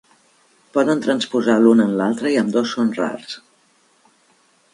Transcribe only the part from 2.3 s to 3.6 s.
i ambdós són rars.